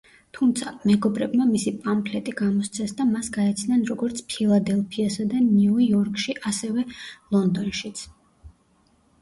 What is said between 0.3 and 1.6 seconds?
თუმცა, მეგობრებმა